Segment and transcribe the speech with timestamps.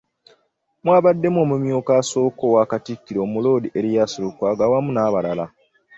[0.83, 5.45] Mwabaddemu omumyuka asooka owa Katikkiro, Omuloodi Erias Lukwago awamu n'abalala.